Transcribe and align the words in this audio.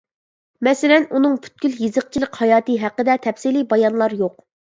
مەسىلەن، 0.67 1.03
ئۇنىڭ 1.17 1.35
پۈتكۈل 1.43 1.75
يېزىقچىلىق 1.83 2.41
ھاياتى 2.43 2.79
ھەققىدە 2.85 3.19
تەپسىلىي 3.29 3.67
بايانلار 3.75 4.19
يوق. 4.23 4.43